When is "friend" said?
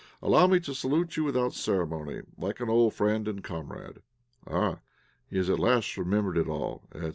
2.95-3.27